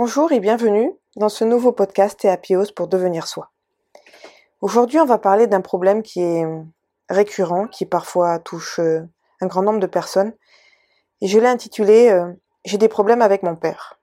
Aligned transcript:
Bonjour 0.00 0.30
et 0.30 0.38
bienvenue 0.38 0.92
dans 1.16 1.28
ce 1.28 1.42
nouveau 1.42 1.72
podcast 1.72 2.20
Théapios 2.20 2.70
pour 2.76 2.86
devenir 2.86 3.26
soi. 3.26 3.50
Aujourd'hui, 4.60 5.00
on 5.00 5.04
va 5.04 5.18
parler 5.18 5.48
d'un 5.48 5.60
problème 5.60 6.04
qui 6.04 6.20
est 6.20 6.46
récurrent, 7.08 7.66
qui 7.66 7.84
parfois 7.84 8.38
touche 8.38 8.78
euh, 8.78 9.00
un 9.40 9.48
grand 9.48 9.62
nombre 9.62 9.80
de 9.80 9.88
personnes. 9.88 10.34
Je 11.20 11.36
l'ai 11.40 11.48
intitulé 11.48 12.10
euh, 12.10 12.32
J'ai 12.64 12.78
des 12.78 12.86
problèmes 12.86 13.22
avec 13.22 13.42
mon 13.42 13.56
père. 13.56 13.98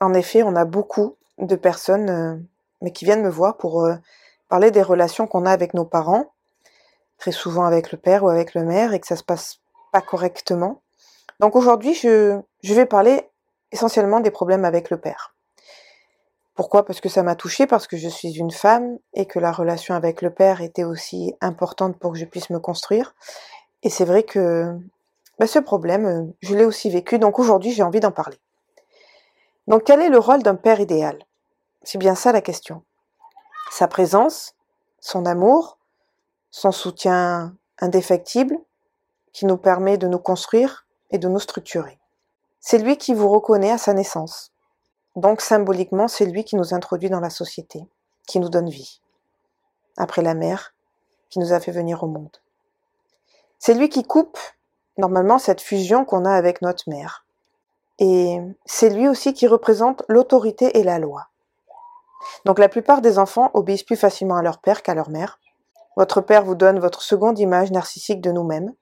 En 0.00 0.14
effet, 0.14 0.42
on 0.42 0.56
a 0.56 0.64
beaucoup 0.64 1.16
de 1.36 1.54
personnes 1.54 2.08
euh, 2.08 2.88
qui 2.88 3.04
viennent 3.04 3.22
me 3.22 3.28
voir 3.28 3.58
pour 3.58 3.86
parler 4.48 4.70
des 4.70 4.82
relations 4.82 5.26
qu'on 5.26 5.44
a 5.44 5.52
avec 5.52 5.74
nos 5.74 5.84
parents, 5.84 6.32
très 7.18 7.32
souvent 7.32 7.66
avec 7.66 7.92
le 7.92 7.98
père 7.98 8.24
ou 8.24 8.30
avec 8.30 8.54
le 8.54 8.64
mère, 8.64 8.94
et 8.94 9.00
que 9.00 9.06
ça 9.06 9.16
se 9.16 9.22
passe 9.22 9.60
pas 9.92 10.00
correctement. 10.00 10.80
Donc 11.40 11.56
aujourd'hui, 11.56 11.92
je 11.92 12.42
vais 12.62 12.86
parler 12.86 13.28
essentiellement 13.72 14.20
des 14.20 14.30
problèmes 14.30 14.64
avec 14.64 14.90
le 14.90 15.00
père. 15.00 15.34
Pourquoi? 16.54 16.84
Parce 16.84 17.00
que 17.00 17.08
ça 17.08 17.22
m'a 17.22 17.36
touchée, 17.36 17.66
parce 17.66 17.86
que 17.86 17.96
je 17.96 18.08
suis 18.08 18.32
une 18.32 18.50
femme 18.50 18.98
et 19.14 19.26
que 19.26 19.38
la 19.38 19.52
relation 19.52 19.94
avec 19.94 20.22
le 20.22 20.30
père 20.30 20.60
était 20.60 20.84
aussi 20.84 21.34
importante 21.40 21.98
pour 21.98 22.12
que 22.12 22.18
je 22.18 22.24
puisse 22.24 22.50
me 22.50 22.58
construire. 22.58 23.14
Et 23.84 23.90
c'est 23.90 24.04
vrai 24.04 24.24
que 24.24 24.76
bah, 25.38 25.46
ce 25.46 25.60
problème, 25.60 26.32
je 26.40 26.56
l'ai 26.56 26.64
aussi 26.64 26.90
vécu, 26.90 27.20
donc 27.20 27.38
aujourd'hui 27.38 27.70
j'ai 27.70 27.84
envie 27.84 28.00
d'en 28.00 28.10
parler. 28.10 28.38
Donc 29.68 29.84
quel 29.84 30.00
est 30.00 30.08
le 30.08 30.18
rôle 30.18 30.42
d'un 30.42 30.56
père 30.56 30.80
idéal? 30.80 31.18
C'est 31.82 31.98
bien 31.98 32.16
ça 32.16 32.32
la 32.32 32.40
question. 32.40 32.82
Sa 33.70 33.86
présence, 33.86 34.56
son 34.98 35.26
amour, 35.26 35.78
son 36.50 36.72
soutien 36.72 37.54
indéfectible 37.78 38.58
qui 39.32 39.46
nous 39.46 39.58
permet 39.58 39.98
de 39.98 40.08
nous 40.08 40.18
construire 40.18 40.86
et 41.10 41.18
de 41.18 41.28
nous 41.28 41.38
structurer. 41.38 41.98
C'est 42.60 42.78
lui 42.78 42.96
qui 42.96 43.14
vous 43.14 43.28
reconnaît 43.28 43.70
à 43.70 43.78
sa 43.78 43.94
naissance. 43.94 44.52
Donc 45.16 45.40
symboliquement, 45.40 46.08
c'est 46.08 46.26
lui 46.26 46.44
qui 46.44 46.56
nous 46.56 46.74
introduit 46.74 47.10
dans 47.10 47.20
la 47.20 47.30
société, 47.30 47.86
qui 48.26 48.40
nous 48.40 48.48
donne 48.48 48.68
vie. 48.68 49.00
Après 49.96 50.22
la 50.22 50.34
mère, 50.34 50.74
qui 51.30 51.38
nous 51.38 51.52
a 51.52 51.60
fait 51.60 51.72
venir 51.72 52.02
au 52.02 52.06
monde. 52.06 52.36
C'est 53.58 53.74
lui 53.74 53.88
qui 53.88 54.04
coupe 54.04 54.38
normalement 54.96 55.38
cette 55.38 55.60
fusion 55.60 56.04
qu'on 56.04 56.24
a 56.24 56.32
avec 56.32 56.62
notre 56.62 56.88
mère. 56.88 57.24
Et 57.98 58.38
c'est 58.64 58.90
lui 58.90 59.08
aussi 59.08 59.34
qui 59.34 59.46
représente 59.46 60.04
l'autorité 60.08 60.78
et 60.78 60.84
la 60.84 60.98
loi. 60.98 61.28
Donc 62.44 62.58
la 62.58 62.68
plupart 62.68 63.00
des 63.00 63.18
enfants 63.18 63.50
obéissent 63.54 63.82
plus 63.82 63.96
facilement 63.96 64.36
à 64.36 64.42
leur 64.42 64.58
père 64.58 64.82
qu'à 64.82 64.94
leur 64.94 65.10
mère. 65.10 65.40
Votre 65.96 66.20
père 66.20 66.44
vous 66.44 66.54
donne 66.54 66.78
votre 66.78 67.02
seconde 67.02 67.38
image 67.38 67.72
narcissique 67.72 68.20
de 68.20 68.30
nous-mêmes. 68.30 68.72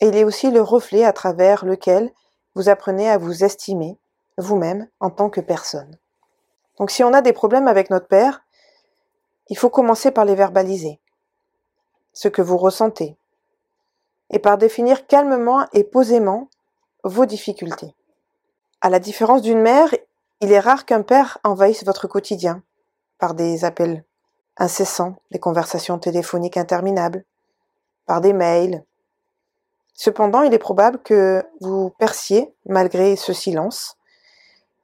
Et 0.00 0.08
il 0.08 0.16
est 0.16 0.24
aussi 0.24 0.50
le 0.50 0.62
reflet 0.62 1.04
à 1.04 1.12
travers 1.12 1.64
lequel 1.64 2.12
vous 2.54 2.68
apprenez 2.68 3.08
à 3.08 3.18
vous 3.18 3.44
estimer 3.44 3.98
vous-même 4.38 4.88
en 5.00 5.10
tant 5.10 5.30
que 5.30 5.40
personne. 5.40 5.96
Donc 6.78 6.90
si 6.90 7.04
on 7.04 7.12
a 7.12 7.22
des 7.22 7.32
problèmes 7.32 7.68
avec 7.68 7.90
notre 7.90 8.08
père, 8.08 8.42
il 9.48 9.58
faut 9.58 9.70
commencer 9.70 10.10
par 10.10 10.24
les 10.24 10.34
verbaliser, 10.34 11.00
ce 12.12 12.28
que 12.28 12.42
vous 12.42 12.56
ressentez, 12.56 13.16
et 14.30 14.38
par 14.38 14.58
définir 14.58 15.06
calmement 15.06 15.66
et 15.72 15.84
posément 15.84 16.48
vos 17.04 17.26
difficultés. 17.26 17.94
À 18.80 18.88
la 18.88 18.98
différence 18.98 19.42
d'une 19.42 19.60
mère, 19.60 19.94
il 20.40 20.52
est 20.52 20.60
rare 20.60 20.86
qu'un 20.86 21.02
père 21.02 21.38
envahisse 21.44 21.84
votre 21.84 22.08
quotidien 22.08 22.62
par 23.18 23.34
des 23.34 23.64
appels 23.64 24.04
incessants, 24.56 25.16
des 25.30 25.38
conversations 25.38 25.98
téléphoniques 25.98 26.56
interminables, 26.56 27.24
par 28.06 28.20
des 28.20 28.32
mails, 28.32 28.84
Cependant, 29.94 30.42
il 30.42 30.54
est 30.54 30.58
probable 30.58 30.98
que 31.02 31.44
vous 31.60 31.90
perciez, 31.98 32.54
malgré 32.66 33.16
ce 33.16 33.32
silence, 33.32 33.98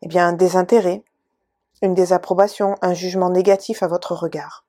eh 0.02 0.18
un 0.18 0.32
désintérêt, 0.32 1.02
une 1.82 1.94
désapprobation, 1.94 2.76
un 2.82 2.94
jugement 2.94 3.30
négatif 3.30 3.82
à 3.82 3.88
votre 3.88 4.14
regard. 4.14 4.64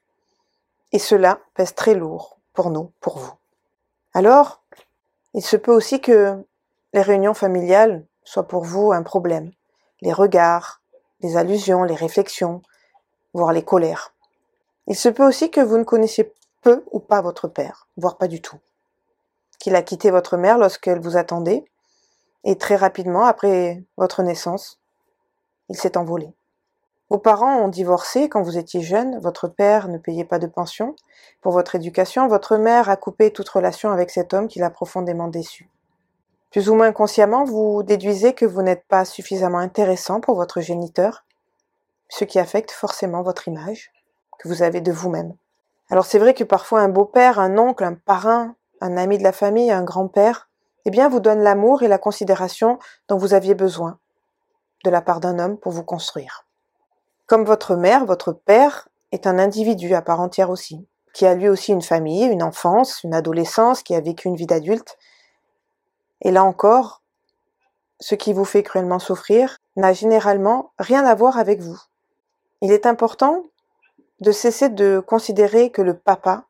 Et 0.92 1.00
cela 1.00 1.40
pèse 1.54 1.76
très 1.76 1.94
lourd 1.94 2.38
pour 2.54 2.70
nous, 2.70 2.92
pour 3.02 3.18
vous. 3.18 3.34
Alors, 4.14 4.62
il 5.34 5.44
se 5.44 5.58
peut 5.58 5.74
aussi 5.74 6.02
que 6.02 6.44
les 6.94 7.02
réunions 7.02 7.34
familiales 7.34 8.06
soient 8.24 8.48
pour 8.48 8.64
vous 8.64 8.92
un 8.92 9.04
problème. 9.04 9.52
Les 10.02 10.14
regards, 10.14 10.82
les 11.22 11.38
allusions, 11.38 11.84
les 11.84 11.96
réflexions, 11.96 12.62
voire 13.34 13.52
les 13.52 13.64
colères. 13.64 14.14
Il 14.88 14.96
se 14.96 15.10
peut 15.10 15.28
aussi 15.28 15.52
que 15.52 15.62
vous 15.62 15.78
ne 15.78 15.84
connaissiez 15.84 16.34
peu 16.62 16.84
ou 16.92 17.00
pas 17.00 17.22
votre 17.22 17.48
père, 17.48 17.88
voire 17.98 18.18
pas 18.18 18.28
du 18.28 18.42
tout 18.42 18.58
qu'il 19.60 19.76
a 19.76 19.82
quitté 19.82 20.12
votre 20.12 20.38
mère 20.38 20.58
lorsqu'elle 20.58 21.00
vous 21.00 21.18
attendait, 21.18 21.66
et 22.44 22.58
très 22.58 22.76
rapidement 22.76 23.26
après 23.26 23.84
votre 23.98 24.24
naissance, 24.24 24.80
il 25.70 25.76
s'est 25.76 25.98
envolé. 25.98 26.34
Vos 27.10 27.18
parents 27.18 27.60
ont 27.62 27.70
divorcé 27.70 28.28
quand 28.28 28.42
vous 28.42 28.58
étiez 28.58 28.82
jeune, 28.82 29.18
votre 29.20 29.48
père 29.48 29.88
ne 29.88 29.98
payait 29.98 30.26
pas 30.26 30.40
de 30.40 30.48
pension 30.48 30.94
pour 31.42 31.54
votre 31.54 31.76
éducation, 31.76 32.28
votre 32.28 32.58
mère 32.58 32.90
a 32.90 32.98
coupé 32.98 33.32
toute 33.32 33.48
relation 33.48 33.92
avec 33.92 34.10
cet 34.10 34.34
homme 34.34 34.50
qui 34.50 34.60
l'a 34.60 34.70
profondément 34.70 35.30
déçu. 35.30 35.70
Plus 36.52 36.70
ou 36.70 36.76
moins 36.76 36.92
consciemment, 36.92 37.46
vous 37.46 37.82
déduisez 37.84 38.34
que 38.34 38.46
vous 38.46 38.62
n'êtes 38.62 38.86
pas 38.88 39.06
suffisamment 39.06 39.60
intéressant 39.60 40.20
pour 40.20 40.36
votre 40.36 40.60
géniteur, 40.60 41.24
ce 42.10 42.26
qui 42.26 42.40
affecte 42.40 42.72
forcément 42.72 43.22
votre 43.22 43.48
image 43.48 43.92
que 44.38 44.50
vous 44.50 44.62
avez 44.62 44.82
de 44.82 44.92
vous-même. 44.92 45.34
Alors 45.90 46.06
c'est 46.06 46.20
vrai 46.20 46.34
que 46.34 46.44
parfois 46.44 46.82
un 46.82 46.90
beau-père, 46.90 47.40
un 47.40 47.58
oncle, 47.58 47.86
un 47.86 47.94
parrain, 47.94 48.56
un 48.82 48.98
ami 48.98 49.18
de 49.18 49.24
la 49.24 49.32
famille, 49.32 49.72
un 49.72 49.84
grand-père, 49.84 50.50
eh 50.86 50.90
bien, 50.90 51.10
vous 51.10 51.20
donne 51.20 51.42
l'amour 51.42 51.84
et 51.84 51.88
la 51.88 51.98
considération 51.98 52.80
dont 53.08 53.18
vous 53.18 53.34
aviez 53.34 53.56
besoin 53.56 54.00
de 54.84 54.90
la 54.90 55.02
part 55.02 55.20
d'un 55.20 55.40
homme 55.40 55.58
pour 55.58 55.72
vous 55.72 55.84
construire. 55.84 56.46
Comme 57.26 57.44
votre 57.44 57.76
mère, 57.76 58.06
votre 58.06 58.32
père 58.32 58.88
est 59.12 59.28
un 59.28 59.38
individu 59.38 59.94
à 59.94 60.02
part 60.02 60.22
entière 60.22 60.50
aussi, 60.50 60.88
qui 61.14 61.26
a 61.26 61.34
lui 61.34 61.50
aussi 61.50 61.74
une 61.74 61.82
famille, 61.82 62.24
une 62.24 62.44
enfance, 62.44 63.04
une 63.04 63.14
adolescence, 63.14 63.84
qui 63.84 63.96
a 63.96 64.02
vécu 64.02 64.28
une 64.28 64.36
vie 64.36 64.46
d'adulte. 64.46 64.98
Et 66.22 66.32
là 66.32 66.44
encore, 66.44 67.02
ce 68.00 68.16
qui 68.16 68.32
vous 68.32 68.46
fait 68.46 68.64
cruellement 68.64 69.00
souffrir 69.00 69.58
n'a 69.76 69.94
généralement 69.94 70.72
rien 70.80 71.06
à 71.06 71.16
voir 71.16 71.38
avec 71.38 71.60
vous. 71.60 71.80
Il 72.62 72.72
est 72.72 72.86
important 72.86 73.44
de 74.22 74.32
cesser 74.32 74.70
de 74.70 75.00
considérer 75.06 75.72
que 75.72 75.82
le 75.82 75.98
papa, 75.98 76.46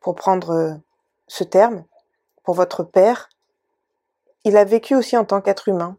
pour 0.00 0.14
prendre 0.14 0.78
ce 1.28 1.44
terme, 1.44 1.84
pour 2.42 2.54
votre 2.54 2.82
père, 2.82 3.28
il 4.44 4.56
a 4.56 4.64
vécu 4.64 4.94
aussi 4.94 5.16
en 5.16 5.24
tant 5.24 5.40
qu'être 5.40 5.68
humain. 5.68 5.96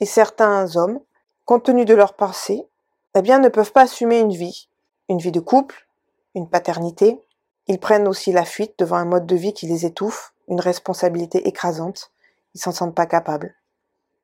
Et 0.00 0.06
certains 0.06 0.76
hommes, 0.76 1.00
compte 1.44 1.64
tenu 1.64 1.84
de 1.84 1.94
leur 1.94 2.14
passé, 2.14 2.66
eh 3.14 3.22
bien, 3.22 3.38
ne 3.38 3.48
peuvent 3.48 3.72
pas 3.72 3.82
assumer 3.82 4.20
une 4.20 4.32
vie, 4.32 4.68
une 5.08 5.18
vie 5.18 5.32
de 5.32 5.40
couple, 5.40 5.88
une 6.34 6.48
paternité. 6.48 7.20
Ils 7.66 7.80
prennent 7.80 8.06
aussi 8.06 8.32
la 8.32 8.44
fuite 8.44 8.78
devant 8.78 8.96
un 8.96 9.04
mode 9.04 9.26
de 9.26 9.36
vie 9.36 9.54
qui 9.54 9.66
les 9.66 9.86
étouffe, 9.86 10.34
une 10.48 10.60
responsabilité 10.60 11.48
écrasante. 11.48 12.12
Ils 12.54 12.60
s'en 12.60 12.72
sentent 12.72 12.94
pas 12.94 13.06
capables. 13.06 13.54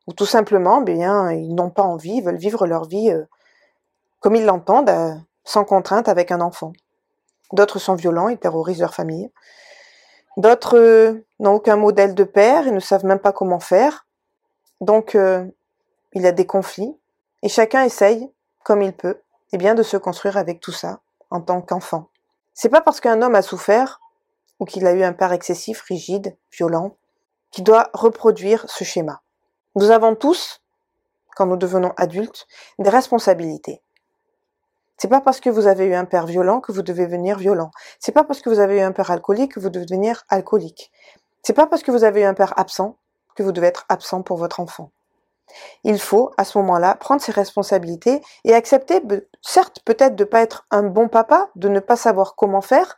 Ou 0.06 0.12
tout 0.12 0.26
simplement, 0.26 0.82
eh 0.86 0.92
bien, 0.92 1.32
ils 1.32 1.54
n'ont 1.54 1.70
pas 1.70 1.82
envie, 1.82 2.16
ils 2.16 2.24
veulent 2.24 2.36
vivre 2.36 2.66
leur 2.66 2.84
vie 2.84 3.10
euh, 3.10 3.24
comme 4.20 4.36
ils 4.36 4.44
l'entendent, 4.44 4.90
euh, 4.90 5.14
sans 5.44 5.64
contrainte 5.64 6.08
avec 6.08 6.30
un 6.30 6.40
enfant. 6.40 6.72
D'autres 7.52 7.78
sont 7.78 7.94
violents, 7.94 8.28
ils 8.28 8.38
terrorisent 8.38 8.80
leur 8.80 8.94
famille. 8.94 9.30
D'autres 10.36 10.78
euh, 10.78 11.26
n'ont 11.40 11.54
aucun 11.54 11.76
modèle 11.76 12.14
de 12.14 12.24
père 12.24 12.66
et 12.66 12.70
ne 12.70 12.80
savent 12.80 13.04
même 13.04 13.18
pas 13.18 13.32
comment 13.32 13.60
faire. 13.60 14.06
Donc, 14.80 15.14
euh, 15.14 15.44
il 16.12 16.22
y 16.22 16.26
a 16.26 16.32
des 16.32 16.46
conflits. 16.46 16.96
Et 17.42 17.48
chacun 17.48 17.84
essaye, 17.84 18.30
comme 18.64 18.82
il 18.82 18.92
peut, 18.92 19.20
eh 19.52 19.58
bien, 19.58 19.74
de 19.74 19.82
se 19.82 19.96
construire 19.96 20.36
avec 20.36 20.60
tout 20.60 20.72
ça, 20.72 21.00
en 21.30 21.40
tant 21.40 21.60
qu'enfant. 21.60 22.08
C'est 22.54 22.68
pas 22.68 22.80
parce 22.80 23.00
qu'un 23.00 23.20
homme 23.22 23.34
a 23.34 23.42
souffert, 23.42 24.00
ou 24.58 24.64
qu'il 24.64 24.86
a 24.86 24.92
eu 24.92 25.02
un 25.02 25.12
père 25.12 25.32
excessif, 25.32 25.80
rigide, 25.82 26.36
violent, 26.52 26.96
qu'il 27.50 27.64
doit 27.64 27.90
reproduire 27.92 28.64
ce 28.68 28.84
schéma. 28.84 29.22
Nous 29.74 29.90
avons 29.90 30.14
tous, 30.14 30.62
quand 31.36 31.46
nous 31.46 31.56
devenons 31.56 31.92
adultes, 31.96 32.46
des 32.78 32.90
responsabilités. 32.90 33.82
C'est 34.98 35.08
pas 35.08 35.20
parce 35.20 35.40
que 35.40 35.50
vous 35.50 35.66
avez 35.66 35.86
eu 35.86 35.94
un 35.94 36.04
père 36.04 36.26
violent 36.26 36.60
que 36.60 36.72
vous 36.72 36.82
devez 36.82 37.06
devenir 37.06 37.38
violent. 37.38 37.70
C'est 37.98 38.12
pas 38.12 38.24
parce 38.24 38.40
que 38.40 38.48
vous 38.48 38.60
avez 38.60 38.78
eu 38.78 38.80
un 38.80 38.92
père 38.92 39.10
alcoolique 39.10 39.54
que 39.54 39.60
vous 39.60 39.70
devez 39.70 39.86
devenir 39.86 40.22
alcoolique. 40.28 40.92
C'est 41.42 41.54
pas 41.54 41.66
parce 41.66 41.82
que 41.82 41.90
vous 41.90 42.04
avez 42.04 42.22
eu 42.22 42.24
un 42.24 42.34
père 42.34 42.54
absent 42.56 42.98
que 43.34 43.42
vous 43.42 43.52
devez 43.52 43.66
être 43.66 43.84
absent 43.88 44.22
pour 44.22 44.36
votre 44.36 44.60
enfant. 44.60 44.92
Il 45.84 45.98
faut, 45.98 46.30
à 46.36 46.44
ce 46.44 46.56
moment-là, 46.58 46.94
prendre 46.94 47.20
ses 47.20 47.32
responsabilités 47.32 48.22
et 48.44 48.54
accepter, 48.54 49.02
certes, 49.42 49.80
peut-être 49.84 50.16
de 50.16 50.24
ne 50.24 50.28
pas 50.28 50.40
être 50.40 50.66
un 50.70 50.84
bon 50.84 51.08
papa, 51.08 51.50
de 51.56 51.68
ne 51.68 51.80
pas 51.80 51.96
savoir 51.96 52.36
comment 52.36 52.60
faire, 52.60 52.96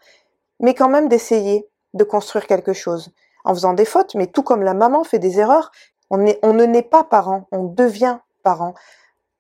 mais 0.61 0.75
quand 0.75 0.89
même 0.89 1.09
d'essayer 1.09 1.69
de 1.95 2.05
construire 2.05 2.47
quelque 2.47 2.73
chose. 2.73 3.11
En 3.45 3.55
faisant 3.55 3.75
des 3.75 3.85
fautes, 3.85 4.15
mais 4.15 4.27
tout 4.27 4.43
comme 4.43 4.63
la 4.63 4.75
maman 4.75 5.05
fait 5.05 5.19
des 5.19 5.39
erreurs, 5.39 5.71
on, 6.11 6.25
on 6.43 6.53
ne 6.53 6.65
naît 6.65 6.83
pas 6.83 7.05
parent, 7.05 7.47
on 7.51 7.65
devient 7.65 8.19
parent. 8.43 8.75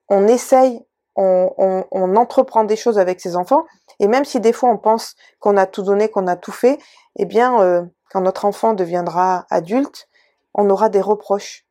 On 0.08 0.26
essaye 0.26 0.84
on, 1.16 2.16
entreprend 2.16 2.64
des 2.64 2.76
choses 2.76 2.98
avec 2.98 3.20
ses 3.20 3.36
enfants, 3.36 3.64
et 4.00 4.08
même 4.08 4.24
si 4.24 4.40
des 4.40 4.52
fois 4.52 4.70
on 4.70 4.78
pense 4.78 5.14
qu'on 5.40 5.56
a 5.56 5.66
tout 5.66 5.82
donné, 5.82 6.08
qu'on 6.08 6.26
a 6.26 6.36
tout 6.36 6.52
fait, 6.52 6.78
eh 7.16 7.24
bien, 7.24 7.60
euh, 7.60 7.82
quand 8.10 8.20
notre 8.20 8.44
enfant 8.44 8.74
deviendra 8.74 9.46
adulte, 9.50 10.08
on 10.54 10.68
aura 10.70 10.88
des 10.88 11.00
reproches, 11.00 11.64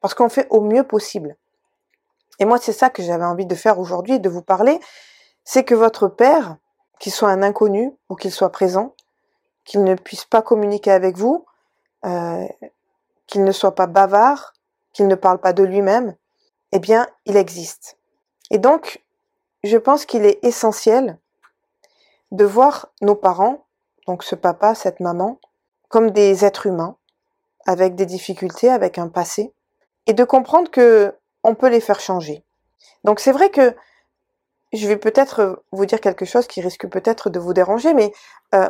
parce 0.00 0.14
qu'on 0.14 0.28
fait 0.28 0.46
au 0.50 0.60
mieux 0.60 0.84
possible. 0.84 1.36
Et 2.38 2.44
moi, 2.44 2.58
c'est 2.58 2.72
ça 2.72 2.90
que 2.90 3.02
j'avais 3.02 3.24
envie 3.24 3.46
de 3.46 3.54
faire 3.54 3.78
aujourd'hui, 3.78 4.20
de 4.20 4.28
vous 4.28 4.42
parler, 4.42 4.78
c'est 5.44 5.64
que 5.64 5.74
votre 5.74 6.08
père, 6.08 6.56
qu'il 6.98 7.12
soit 7.12 7.30
un 7.30 7.42
inconnu 7.42 7.92
ou 8.08 8.16
qu'il 8.16 8.32
soit 8.32 8.50
présent, 8.50 8.94
qu'il 9.64 9.84
ne 9.84 9.94
puisse 9.94 10.24
pas 10.24 10.42
communiquer 10.42 10.92
avec 10.92 11.16
vous, 11.16 11.44
euh, 12.04 12.46
qu'il 13.26 13.44
ne 13.44 13.52
soit 13.52 13.74
pas 13.74 13.86
bavard, 13.86 14.52
qu'il 14.92 15.08
ne 15.08 15.14
parle 15.14 15.38
pas 15.38 15.52
de 15.52 15.62
lui-même, 15.62 16.14
eh 16.72 16.78
bien, 16.78 17.06
il 17.24 17.36
existe. 17.36 17.98
Et 18.50 18.58
donc, 18.58 19.02
je 19.64 19.76
pense 19.76 20.06
qu'il 20.06 20.24
est 20.24 20.38
essentiel 20.44 21.18
de 22.30 22.44
voir 22.44 22.88
nos 23.00 23.14
parents, 23.14 23.66
donc 24.06 24.22
ce 24.22 24.34
papa, 24.34 24.74
cette 24.74 25.00
maman, 25.00 25.40
comme 25.88 26.10
des 26.10 26.44
êtres 26.44 26.66
humains, 26.66 26.96
avec 27.66 27.94
des 27.94 28.06
difficultés, 28.06 28.70
avec 28.70 28.98
un 28.98 29.08
passé, 29.08 29.52
et 30.06 30.12
de 30.12 30.24
comprendre 30.24 30.70
que 30.70 31.14
on 31.42 31.54
peut 31.54 31.68
les 31.68 31.80
faire 31.80 32.00
changer. 32.00 32.44
Donc 33.04 33.20
c'est 33.20 33.32
vrai 33.32 33.50
que 33.50 33.74
je 34.72 34.86
vais 34.86 34.96
peut-être 34.96 35.62
vous 35.72 35.86
dire 35.86 36.00
quelque 36.00 36.24
chose 36.24 36.46
qui 36.46 36.60
risque 36.60 36.88
peut-être 36.88 37.30
de 37.30 37.38
vous 37.38 37.52
déranger, 37.52 37.94
mais 37.94 38.12
euh, 38.54 38.68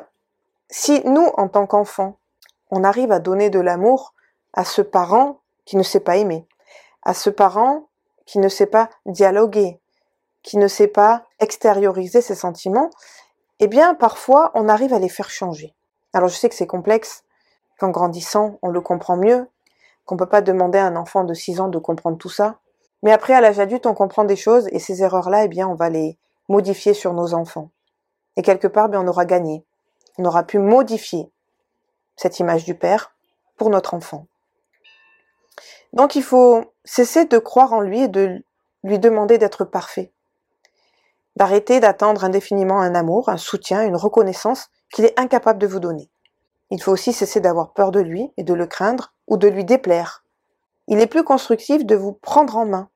si 0.70 1.02
nous, 1.04 1.26
en 1.36 1.48
tant 1.48 1.66
qu'enfants, 1.66 2.18
on 2.70 2.84
arrive 2.84 3.12
à 3.12 3.18
donner 3.18 3.50
de 3.50 3.60
l'amour 3.60 4.14
à 4.52 4.64
ce 4.64 4.82
parent 4.82 5.40
qui 5.64 5.76
ne 5.76 5.82
sait 5.82 6.00
pas 6.00 6.16
aimer, 6.16 6.46
à 7.02 7.14
ce 7.14 7.30
parent 7.30 7.88
qui 8.26 8.38
ne 8.38 8.48
sait 8.48 8.66
pas 8.66 8.90
dialoguer, 9.06 9.80
qui 10.42 10.58
ne 10.58 10.68
sait 10.68 10.88
pas 10.88 11.24
extérioriser 11.40 12.20
ses 12.20 12.34
sentiments, 12.34 12.90
eh 13.58 13.68
bien 13.68 13.94
parfois 13.94 14.50
on 14.54 14.68
arrive 14.68 14.92
à 14.92 14.98
les 14.98 15.08
faire 15.08 15.30
changer. 15.30 15.74
Alors 16.12 16.28
je 16.28 16.36
sais 16.36 16.48
que 16.48 16.54
c'est 16.54 16.66
complexe, 16.66 17.24
qu'en 17.78 17.90
grandissant 17.90 18.58
on 18.62 18.68
le 18.68 18.80
comprend 18.80 19.16
mieux, 19.16 19.48
qu'on 20.04 20.16
peut 20.16 20.28
pas 20.28 20.42
demander 20.42 20.78
à 20.78 20.86
un 20.86 20.96
enfant 20.96 21.24
de 21.24 21.34
6 21.34 21.60
ans 21.60 21.68
de 21.68 21.78
comprendre 21.78 22.18
tout 22.18 22.28
ça, 22.28 22.58
mais 23.02 23.12
après 23.12 23.34
à 23.34 23.40
l'âge 23.40 23.58
adulte 23.58 23.86
on 23.86 23.94
comprend 23.94 24.24
des 24.24 24.36
choses 24.36 24.68
et 24.72 24.78
ces 24.78 25.02
erreurs-là, 25.02 25.44
eh 25.44 25.48
bien 25.48 25.68
on 25.68 25.74
va 25.74 25.88
les 25.88 26.18
modifier 26.48 26.94
sur 26.94 27.12
nos 27.12 27.34
enfants. 27.34 27.70
Et 28.36 28.42
quelque 28.42 28.68
part, 28.68 28.88
bien 28.88 29.00
on 29.00 29.08
aura 29.08 29.24
gagné. 29.24 29.64
On 30.18 30.24
aura 30.24 30.44
pu 30.44 30.58
modifier 30.58 31.30
cette 32.16 32.38
image 32.38 32.64
du 32.64 32.74
père 32.74 33.14
pour 33.56 33.70
notre 33.70 33.94
enfant. 33.94 34.26
Donc 35.92 36.14
il 36.14 36.22
faut 36.22 36.64
cesser 36.84 37.24
de 37.24 37.38
croire 37.38 37.72
en 37.72 37.80
lui 37.80 38.02
et 38.02 38.08
de 38.08 38.42
lui 38.84 38.98
demander 38.98 39.38
d'être 39.38 39.64
parfait. 39.64 40.12
D'arrêter 41.36 41.80
d'attendre 41.80 42.24
indéfiniment 42.24 42.80
un 42.80 42.94
amour, 42.94 43.28
un 43.28 43.36
soutien, 43.36 43.82
une 43.82 43.96
reconnaissance 43.96 44.68
qu'il 44.92 45.04
est 45.04 45.18
incapable 45.18 45.58
de 45.58 45.66
vous 45.66 45.80
donner. 45.80 46.08
Il 46.70 46.82
faut 46.82 46.92
aussi 46.92 47.12
cesser 47.12 47.40
d'avoir 47.40 47.72
peur 47.72 47.90
de 47.90 48.00
lui 48.00 48.30
et 48.36 48.42
de 48.42 48.54
le 48.54 48.66
craindre 48.66 49.12
ou 49.26 49.36
de 49.36 49.48
lui 49.48 49.64
déplaire. 49.64 50.24
Il 50.88 51.00
est 51.00 51.06
plus 51.06 51.24
constructif 51.24 51.84
de 51.84 51.96
vous 51.96 52.12
prendre 52.12 52.56
en 52.56 52.66
main, 52.66 52.88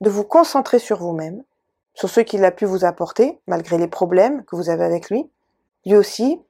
de 0.00 0.10
vous 0.10 0.24
concentrer 0.24 0.78
sur 0.78 0.98
vous-même, 0.98 1.44
sur 1.94 2.10
ce 2.10 2.20
qu'il 2.20 2.44
a 2.44 2.50
pu 2.50 2.64
vous 2.64 2.84
apporter, 2.84 3.40
malgré 3.46 3.78
les 3.78 3.88
problèmes 3.88 4.44
que 4.44 4.56
vous 4.56 4.68
avez 4.68 4.84
avec 4.84 5.10
lui. 5.10 5.30
Lui 5.86 5.96
aussi 5.96 6.40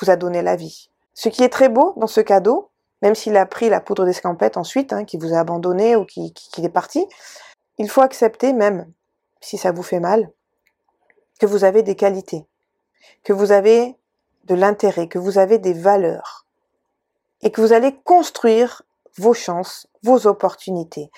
vous 0.00 0.10
a 0.10 0.16
donné 0.16 0.40
la 0.40 0.56
vie. 0.56 0.90
Ce 1.14 1.28
qui 1.28 1.42
est 1.42 1.48
très 1.48 1.68
beau 1.68 1.94
dans 1.96 2.06
ce 2.06 2.20
cadeau, 2.20 2.70
même 3.02 3.14
s'il 3.14 3.36
a 3.36 3.46
pris 3.46 3.68
la 3.68 3.80
poudre 3.80 4.04
d'escampette 4.04 4.56
ensuite, 4.56 4.92
hein, 4.92 5.04
qui 5.04 5.16
vous 5.16 5.32
a 5.34 5.38
abandonné 5.38 5.96
ou 5.96 6.04
qu'il 6.04 6.32
qui, 6.32 6.64
est 6.64 6.68
parti, 6.68 7.06
il 7.78 7.88
faut 7.88 8.00
accepter, 8.00 8.52
même 8.52 8.90
si 9.40 9.56
ça 9.56 9.72
vous 9.72 9.82
fait 9.82 10.00
mal, 10.00 10.30
que 11.38 11.46
vous 11.46 11.64
avez 11.64 11.82
des 11.82 11.94
qualités, 11.94 12.44
que 13.22 13.32
vous 13.32 13.52
avez 13.52 13.96
de 14.44 14.54
l'intérêt, 14.54 15.06
que 15.06 15.18
vous 15.18 15.38
avez 15.38 15.58
des 15.58 15.72
valeurs, 15.72 16.46
et 17.42 17.50
que 17.50 17.60
vous 17.60 17.72
allez 17.72 17.94
construire 18.04 18.82
vos 19.16 19.34
chances, 19.34 19.86
vos 20.02 20.26
opportunités, 20.26 21.10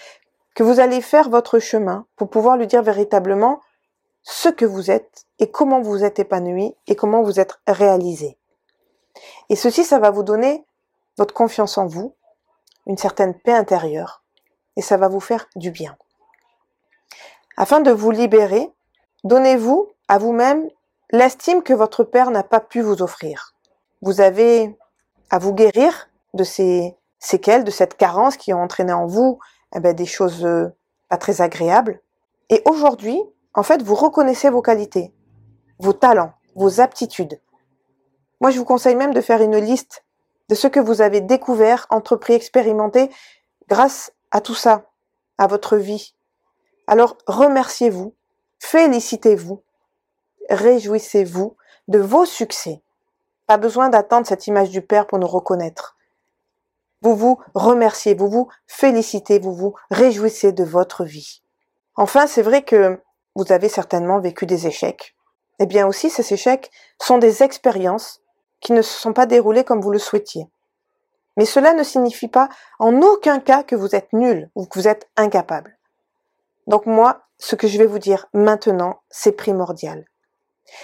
que 0.54 0.62
vous 0.62 0.80
allez 0.80 1.00
faire 1.00 1.30
votre 1.30 1.58
chemin 1.58 2.06
pour 2.16 2.28
pouvoir 2.28 2.56
lui 2.56 2.66
dire 2.66 2.82
véritablement 2.82 3.60
ce 4.22 4.48
que 4.48 4.66
vous 4.66 4.90
êtes 4.90 5.24
et 5.38 5.50
comment 5.50 5.80
vous 5.80 6.04
êtes 6.04 6.18
épanoui 6.18 6.74
et 6.86 6.94
comment 6.94 7.22
vous 7.22 7.40
êtes 7.40 7.58
réalisé. 7.66 8.36
Et 9.48 9.56
ceci, 9.56 9.84
ça 9.84 9.98
va 9.98 10.10
vous 10.10 10.22
donner 10.22 10.64
votre 11.20 11.34
confiance 11.34 11.76
en 11.76 11.86
vous, 11.86 12.14
une 12.86 12.96
certaine 12.96 13.34
paix 13.34 13.52
intérieure, 13.52 14.24
et 14.76 14.80
ça 14.80 14.96
va 14.96 15.08
vous 15.08 15.20
faire 15.20 15.46
du 15.54 15.70
bien. 15.70 15.98
Afin 17.58 17.80
de 17.80 17.90
vous 17.90 18.10
libérer, 18.10 18.72
donnez-vous 19.24 19.90
à 20.08 20.16
vous-même 20.16 20.66
l'estime 21.10 21.62
que 21.62 21.74
votre 21.74 22.04
Père 22.04 22.30
n'a 22.30 22.42
pas 22.42 22.60
pu 22.60 22.80
vous 22.80 23.02
offrir. 23.02 23.54
Vous 24.00 24.22
avez 24.22 24.74
à 25.28 25.38
vous 25.38 25.52
guérir 25.52 26.08
de 26.32 26.42
ces 26.42 26.96
séquelles, 27.18 27.64
de 27.64 27.70
cette 27.70 27.98
carence 27.98 28.38
qui 28.38 28.54
ont 28.54 28.62
entraîné 28.62 28.94
en 28.94 29.06
vous 29.06 29.38
eh 29.76 29.80
ben, 29.80 29.94
des 29.94 30.06
choses 30.06 30.46
euh, 30.46 30.74
pas 31.10 31.18
très 31.18 31.42
agréables. 31.42 32.00
Et 32.48 32.62
aujourd'hui, 32.64 33.20
en 33.52 33.62
fait, 33.62 33.82
vous 33.82 33.94
reconnaissez 33.94 34.48
vos 34.48 34.62
qualités, 34.62 35.12
vos 35.80 35.92
talents, 35.92 36.32
vos 36.54 36.80
aptitudes. 36.80 37.42
Moi, 38.40 38.50
je 38.50 38.58
vous 38.58 38.64
conseille 38.64 38.96
même 38.96 39.12
de 39.12 39.20
faire 39.20 39.42
une 39.42 39.58
liste 39.58 40.02
de 40.50 40.56
ce 40.56 40.66
que 40.66 40.80
vous 40.80 41.00
avez 41.00 41.20
découvert, 41.20 41.86
entrepris, 41.90 42.34
expérimenté 42.34 43.08
grâce 43.68 44.12
à 44.32 44.40
tout 44.40 44.56
ça, 44.56 44.90
à 45.38 45.46
votre 45.46 45.76
vie. 45.76 46.14
Alors 46.88 47.16
remerciez-vous, 47.28 48.14
félicitez-vous, 48.58 49.62
réjouissez-vous 50.50 51.56
de 51.86 52.00
vos 52.00 52.26
succès. 52.26 52.82
Pas 53.46 53.58
besoin 53.58 53.90
d'attendre 53.90 54.26
cette 54.26 54.48
image 54.48 54.70
du 54.70 54.82
Père 54.82 55.06
pour 55.06 55.20
nous 55.20 55.28
reconnaître. 55.28 55.96
Vous 57.00 57.14
vous 57.14 57.38
remerciez, 57.54 58.14
vous 58.14 58.28
vous 58.28 58.48
félicitez, 58.66 59.38
vous 59.38 59.54
vous 59.54 59.74
réjouissez 59.92 60.50
de 60.50 60.64
votre 60.64 61.04
vie. 61.04 61.42
Enfin, 61.94 62.26
c'est 62.26 62.42
vrai 62.42 62.62
que 62.62 63.00
vous 63.36 63.52
avez 63.52 63.68
certainement 63.68 64.18
vécu 64.18 64.46
des 64.46 64.66
échecs. 64.66 65.14
Eh 65.60 65.66
bien 65.66 65.86
aussi, 65.86 66.10
ces 66.10 66.34
échecs 66.34 66.72
sont 67.00 67.18
des 67.18 67.44
expériences 67.44 68.19
qui 68.60 68.72
ne 68.72 68.82
se 68.82 68.98
sont 68.98 69.12
pas 69.12 69.26
déroulées 69.26 69.64
comme 69.64 69.80
vous 69.80 69.90
le 69.90 69.98
souhaitiez. 69.98 70.46
Mais 71.36 71.44
cela 71.44 71.72
ne 71.72 71.82
signifie 71.82 72.28
pas 72.28 72.48
en 72.78 73.00
aucun 73.00 73.40
cas 73.40 73.62
que 73.62 73.76
vous 73.76 73.94
êtes 73.94 74.12
nul 74.12 74.50
ou 74.54 74.66
que 74.66 74.78
vous 74.78 74.88
êtes 74.88 75.08
incapable. 75.16 75.78
Donc 76.66 76.86
moi, 76.86 77.22
ce 77.38 77.56
que 77.56 77.66
je 77.66 77.78
vais 77.78 77.86
vous 77.86 77.98
dire 77.98 78.26
maintenant, 78.34 79.00
c'est 79.08 79.32
primordial. 79.32 80.04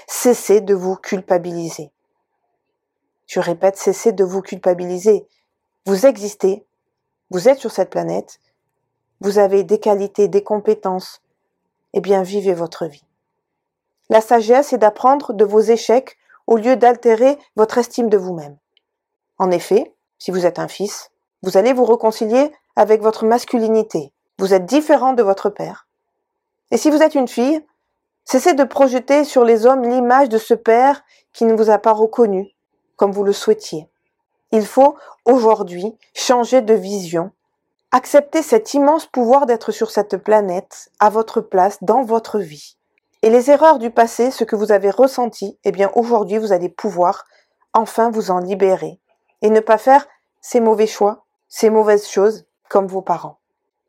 Cessez 0.07 0.61
de 0.61 0.75
vous 0.75 0.97
culpabiliser. 0.97 1.93
Je 3.27 3.41
répète, 3.41 3.77
cessez 3.77 4.13
de 4.13 4.25
vous 4.25 4.41
culpabiliser. 4.41 5.27
Vous 5.85 6.07
existez, 6.07 6.67
vous 7.31 7.49
êtes 7.49 7.59
sur 7.59 7.71
cette 7.71 7.91
planète, 7.91 8.41
vous 9.21 9.39
avez 9.39 9.65
des 9.65 9.79
qualités, 9.79 10.29
des 10.29 10.43
compétences. 10.43 11.23
Eh 11.93 12.01
bien, 12.01 12.23
vivez 12.23 12.55
votre 12.55 12.87
vie. 12.87 13.05
La 14.09 14.21
sagesse 14.21 14.73
est 14.73 14.79
d'apprendre 14.79 15.33
de 15.33 15.45
vos 15.45 15.61
échecs 15.61 16.17
au 16.47 16.57
lieu 16.57 16.77
d'altérer 16.77 17.39
votre 17.57 17.79
estime 17.79 18.09
de 18.09 18.17
vous-même. 18.17 18.57
En 19.39 19.51
effet, 19.51 19.95
si 20.19 20.31
vous 20.31 20.47
êtes 20.47 20.59
un 20.59 20.69
fils, 20.69 21.11
vous 21.43 21.57
allez 21.57 21.73
vous 21.73 21.85
réconcilier 21.85 22.53
avec 22.77 23.03
votre 23.03 23.25
masculinité. 23.25 24.13
Vous 24.39 24.55
êtes 24.55 24.67
différent 24.67 25.13
de 25.13 25.23
votre 25.23 25.51
père. 25.51 25.87
Et 26.71 26.77
si 26.77 26.91
vous 26.91 27.03
êtes 27.03 27.15
une 27.15 27.29
fille, 27.29 27.65
cessez 28.25 28.55
de 28.55 28.65
projeter 28.65 29.25
sur 29.25 29.45
les 29.45 29.67
hommes 29.67 29.83
l'image 29.83 30.29
de 30.29 30.39
ce 30.39 30.55
père 30.55 31.03
qui 31.33 31.45
ne 31.45 31.55
vous 31.55 31.71
a 31.71 31.79
pas 31.79 31.93
reconnu 31.93 32.57
comme 32.97 33.13
vous 33.13 33.25
le 33.25 33.33
souhaitiez. 33.33 33.89
Il 34.53 34.67
faut 34.67 34.97
aujourd'hui 35.25 35.97
changer 36.15 36.63
de 36.63 36.75
vision, 36.75 37.31
accepter 37.93 38.43
cet 38.43 38.75
immense 38.75 39.07
pouvoir 39.07 39.47
d'être 39.47 39.71
sur 39.71 39.91
cette 39.91 40.17
planète, 40.17 40.91
à 40.99 41.11
votre 41.11 41.41
place, 41.41 41.79
dans 41.83 42.03
votre 42.03 42.39
vie. 42.39 42.76
Et 43.27 43.29
les 43.29 43.51
erreurs 43.51 43.81
du 43.81 43.91
passé, 43.91 44.31
ce 44.31 44.45
que 44.45 44.55
vous 44.55 44.71
avez 44.71 44.89
ressenti, 44.89 45.59
eh 45.65 45.73
bien 45.73 45.91
aujourd'hui 45.97 46.39
vous 46.39 46.53
allez 46.53 46.69
pouvoir 46.69 47.25
enfin 47.73 48.09
vous 48.09 48.31
en 48.31 48.39
libérer 48.39 49.01
et 49.43 49.51
ne 49.51 49.59
pas 49.59 49.79
faire 49.79 50.07
ces 50.41 50.61
mauvais 50.61 50.87
choix, 50.87 51.25
ces 51.49 51.69
mauvaises 51.69 52.07
choses 52.07 52.47
comme 52.69 52.87
vos 52.87 53.03
parents. 53.03 53.41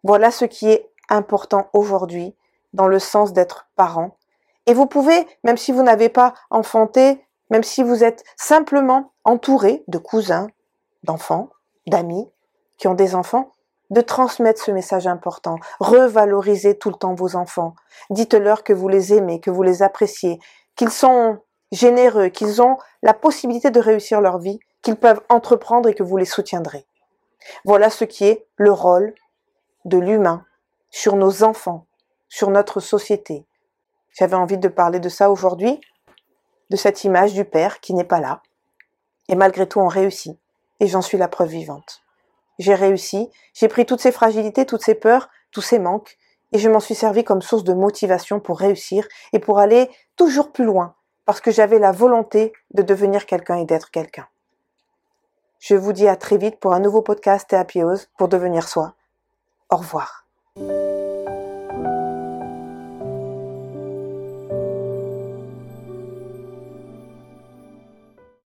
Voilà 0.03 0.31
ce 0.31 0.45
qui 0.45 0.71
est 0.71 0.89
important 1.07 1.69
aujourd'hui 1.73 2.35
dans 2.73 2.87
le 2.87 2.97
sens 2.97 3.31
d'être 3.31 3.67
parent. 3.75 4.17
Et 4.65 4.73
vous 4.73 4.87
pouvez, 4.87 5.27
même 5.43 5.57
si 5.57 5.71
vous 5.71 5.83
n'avez 5.83 6.09
pas 6.09 6.33
enfanté, 6.49 7.23
même 7.51 7.61
si 7.61 7.83
vous 7.83 8.03
êtes 8.03 8.23
simplement 8.37 9.11
entouré 9.23 9.83
de 9.87 9.99
cousins, 9.99 10.47
d'enfants, 11.03 11.51
d'amis 11.85 12.27
qui 12.79 12.87
ont 12.87 12.95
des 12.95 13.13
enfants, 13.13 13.51
de 13.89 14.01
transmettre 14.01 14.61
ce 14.61 14.71
message 14.71 15.07
important. 15.07 15.57
Revalorisez 15.79 16.77
tout 16.77 16.89
le 16.89 16.95
temps 16.95 17.15
vos 17.15 17.35
enfants. 17.35 17.75
Dites-leur 18.09 18.63
que 18.63 18.73
vous 18.73 18.87
les 18.87 19.13
aimez, 19.13 19.39
que 19.39 19.51
vous 19.51 19.63
les 19.63 19.81
appréciez, 19.81 20.39
qu'ils 20.75 20.91
sont 20.91 21.39
généreux, 21.71 22.29
qu'ils 22.29 22.61
ont 22.61 22.77
la 23.01 23.13
possibilité 23.13 23.71
de 23.71 23.79
réussir 23.79 24.21
leur 24.21 24.39
vie, 24.39 24.59
qu'ils 24.81 24.97
peuvent 24.97 25.21
entreprendre 25.29 25.89
et 25.89 25.93
que 25.93 26.03
vous 26.03 26.17
les 26.17 26.25
soutiendrez. 26.25 26.85
Voilà 27.65 27.89
ce 27.89 28.03
qui 28.03 28.25
est 28.25 28.47
le 28.57 28.71
rôle 28.71 29.13
de 29.85 29.97
l'humain 29.97 30.45
sur 30.89 31.15
nos 31.15 31.43
enfants, 31.43 31.85
sur 32.29 32.49
notre 32.49 32.79
société. 32.79 33.45
J'avais 34.11 34.35
envie 34.35 34.57
de 34.57 34.67
parler 34.67 34.99
de 34.99 35.09
ça 35.09 35.29
aujourd'hui, 35.29 35.79
de 36.69 36.75
cette 36.75 37.03
image 37.03 37.33
du 37.33 37.45
Père 37.45 37.79
qui 37.79 37.93
n'est 37.93 38.03
pas 38.03 38.19
là. 38.19 38.41
Et 39.29 39.35
malgré 39.35 39.67
tout, 39.67 39.79
on 39.79 39.87
réussit. 39.87 40.37
Et 40.79 40.87
j'en 40.87 41.01
suis 41.01 41.17
la 41.17 41.27
preuve 41.27 41.49
vivante 41.49 42.01
j'ai 42.59 42.75
réussi, 42.75 43.29
j'ai 43.53 43.67
pris 43.67 43.85
toutes 43.85 44.01
ces 44.01 44.11
fragilités, 44.11 44.65
toutes 44.65 44.83
ces 44.83 44.95
peurs, 44.95 45.29
tous 45.51 45.61
ces 45.61 45.79
manques, 45.79 46.17
et 46.51 46.59
je 46.59 46.69
m'en 46.69 46.79
suis 46.79 46.95
servi 46.95 47.23
comme 47.23 47.41
source 47.41 47.63
de 47.63 47.73
motivation 47.73 48.39
pour 48.39 48.59
réussir 48.59 49.07
et 49.33 49.39
pour 49.39 49.59
aller 49.59 49.89
toujours 50.15 50.51
plus 50.51 50.65
loin 50.65 50.95
parce 51.27 51.41
que 51.41 51.51
j'avais 51.51 51.77
la 51.77 51.91
volonté 51.91 52.53
de 52.73 52.81
devenir 52.81 53.25
quelqu'un 53.25 53.57
et 53.57 53.65
d'être 53.65 53.91
quelqu'un. 53.91 54.27
Je 55.59 55.75
vous 55.75 55.91
dis 55.91 56.07
à 56.07 56.15
très 56.15 56.37
vite 56.37 56.57
pour 56.59 56.73
un 56.73 56.79
nouveau 56.79 57.01
podcast 57.01 57.51
Happy 57.53 57.81
pour 58.17 58.29
devenir 58.29 58.67
soi. 58.67 58.93
Au 59.69 59.75
revoir. 59.75 60.26